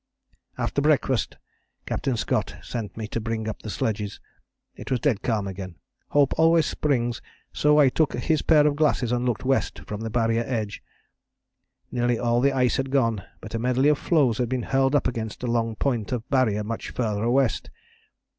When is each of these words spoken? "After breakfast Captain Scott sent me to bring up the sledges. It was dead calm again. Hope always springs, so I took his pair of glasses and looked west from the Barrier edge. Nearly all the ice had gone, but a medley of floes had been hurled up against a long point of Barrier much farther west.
"After 0.57 0.81
breakfast 0.81 1.37
Captain 1.85 2.17
Scott 2.17 2.55
sent 2.63 2.97
me 2.97 3.05
to 3.09 3.21
bring 3.21 3.47
up 3.47 3.61
the 3.61 3.69
sledges. 3.69 4.19
It 4.75 4.89
was 4.89 4.99
dead 4.99 5.21
calm 5.21 5.47
again. 5.47 5.75
Hope 6.07 6.33
always 6.39 6.65
springs, 6.65 7.21
so 7.53 7.77
I 7.77 7.89
took 7.89 8.13
his 8.15 8.41
pair 8.41 8.65
of 8.65 8.75
glasses 8.77 9.11
and 9.11 9.25
looked 9.27 9.45
west 9.45 9.81
from 9.85 10.01
the 10.01 10.09
Barrier 10.09 10.43
edge. 10.47 10.81
Nearly 11.91 12.17
all 12.17 12.41
the 12.41 12.51
ice 12.51 12.77
had 12.77 12.89
gone, 12.89 13.23
but 13.41 13.53
a 13.53 13.59
medley 13.59 13.89
of 13.89 13.99
floes 13.99 14.39
had 14.39 14.49
been 14.49 14.63
hurled 14.63 14.95
up 14.95 15.05
against 15.07 15.43
a 15.43 15.45
long 15.45 15.75
point 15.75 16.11
of 16.11 16.27
Barrier 16.31 16.63
much 16.63 16.89
farther 16.89 17.29
west. 17.29 17.69